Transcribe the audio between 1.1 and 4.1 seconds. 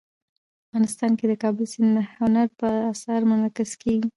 کې د کابل سیند د هنر په اثار کې منعکس کېږي.